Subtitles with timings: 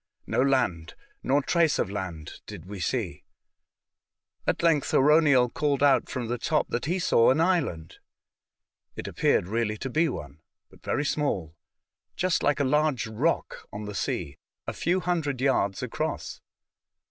[0.25, 3.23] No land, nor trace of land, did we see.
[4.47, 7.99] At length Arauniel called out from the top that he saw an island.
[8.95, 10.41] It appeared really to be one,
[10.71, 11.55] but very small—
[12.15, 16.41] just like a large rock on the sea, a few hundred yards across.